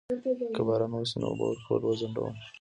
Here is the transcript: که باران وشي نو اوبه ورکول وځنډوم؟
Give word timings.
که 0.55 0.61
باران 0.67 0.91
وشي 0.93 1.17
نو 1.19 1.25
اوبه 1.29 1.45
ورکول 1.47 1.81
وځنډوم؟ 1.83 2.33